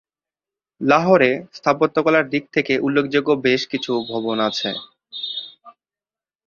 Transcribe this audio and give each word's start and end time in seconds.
লাহোরে 0.81 1.31
স্থাপত্যকলার 1.53 2.25
দিক 2.29 2.43
থেকে 2.53 2.73
উল্লেখযোগ্য 2.79 3.29
বেশ 3.45 3.61
কিছু 3.67 3.91
ভবন 4.11 4.37
আছে। 4.39 4.69